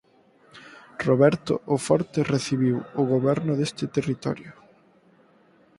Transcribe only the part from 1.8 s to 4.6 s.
Forte recibiu o goberno deste territorio.